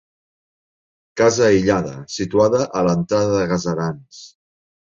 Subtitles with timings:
[1.21, 4.27] Casa aïllada, situada a l'entrada de Gaserans.